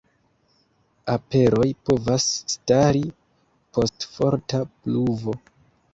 [1.15, 3.03] Aperoj povas stari
[3.79, 5.41] post forta pluvo.